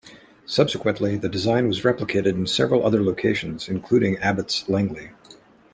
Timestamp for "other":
2.83-3.03